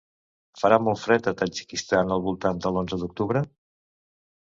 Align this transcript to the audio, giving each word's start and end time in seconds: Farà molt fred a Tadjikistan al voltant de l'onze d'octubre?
Farà 0.61 0.79
molt 0.85 1.01
fred 1.01 1.29
a 1.33 1.35
Tadjikistan 1.43 2.17
al 2.17 2.25
voltant 2.31 2.65
de 2.67 2.75
l'onze 2.79 3.03
d'octubre? 3.05 3.49